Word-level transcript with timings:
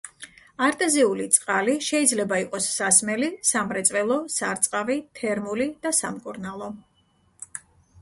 არტეზიული 0.67 1.27
წყალი 1.35 1.75
შეიძლება 1.89 2.41
იყოს 2.45 2.71
სასმელი, 2.79 3.31
სამრეწველო, 3.51 4.19
სარწყავი, 4.39 5.01
თერმული 5.23 5.73
და 5.87 5.97
სამკურნალო. 6.03 6.77